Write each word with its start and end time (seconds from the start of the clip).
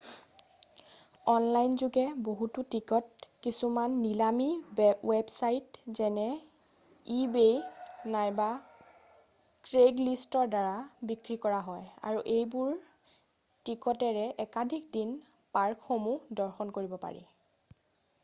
online 1.33 1.71
যোগে 1.81 2.05
বহুতো 2.27 2.59
ticket 2.75 3.05
কিছুমান 3.43 3.91
নিলামী 4.05 4.47
ৱেবছাইট 4.79 5.77
যেনে 5.99 6.23
ইবেই 7.17 7.59
নাইবা 8.15 8.49
ক্ৰেইগলিষ্টৰ 9.67 10.49
দ্বাৰা 10.55 10.73
বিক্ৰী 11.13 11.39
কৰা 11.45 11.61
হয় 11.69 11.87
আৰু 12.11 12.25
এইবোৰ 12.39 12.73
টিকতেৰে 13.69 14.25
একাধিক 14.47 14.91
দিন 14.99 15.13
পাৰ্কসমূহ 15.59 16.41
দৰ্শন 16.43 16.77
কৰিব 16.81 17.01
পাৰি 17.07 17.25